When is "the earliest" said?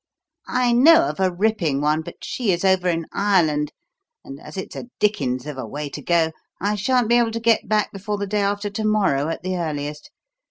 9.43-10.09